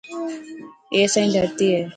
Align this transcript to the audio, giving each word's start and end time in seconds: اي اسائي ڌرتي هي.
اي 0.91 0.97
اسائي 1.05 1.27
ڌرتي 1.35 1.67
هي. 1.73 1.81